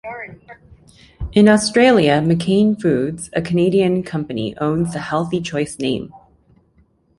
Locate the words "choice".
5.41-5.77